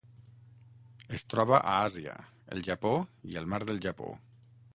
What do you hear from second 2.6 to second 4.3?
Japó i el Mar del Japó.